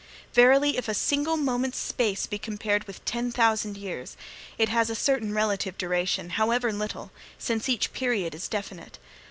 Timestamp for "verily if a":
0.33-0.95